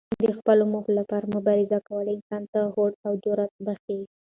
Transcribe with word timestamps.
د 0.23 0.25
خپلو 0.37 0.63
موخو 0.71 0.91
لپاره 0.99 1.31
مبارزه 1.35 1.77
کول 1.87 2.07
انسان 2.15 2.43
ته 2.51 2.59
هوډ 2.73 2.93
او 3.05 3.13
جرات 3.23 3.51
بښي. 3.65 3.99